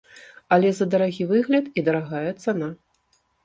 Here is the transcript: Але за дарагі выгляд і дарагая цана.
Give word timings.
Але 0.57 0.71
за 0.77 0.87
дарагі 0.93 1.29
выгляд 1.33 1.65
і 1.77 1.87
дарагая 1.91 2.27
цана. 2.43 2.75